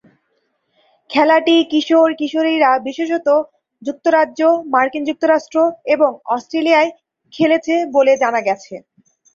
[1.09, 3.27] খেলাটি কিশোর-কিশোরীরা বিশেষত
[3.81, 4.39] যুক্তরাজ্য,
[4.73, 5.57] মার্কিন যুক্তরাষ্ট্র
[5.95, 6.89] এবং অস্ট্রেলিয়ায়
[7.33, 8.73] খেলেছে বলে জানা গেছে।